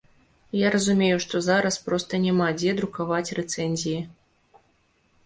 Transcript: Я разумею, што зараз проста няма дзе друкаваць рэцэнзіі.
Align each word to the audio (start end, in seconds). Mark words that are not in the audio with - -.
Я 0.59 0.67
разумею, 0.75 1.17
што 1.25 1.41
зараз 1.47 1.77
проста 1.89 2.19
няма 2.25 2.47
дзе 2.57 2.71
друкаваць 2.79 3.33
рэцэнзіі. 3.41 4.01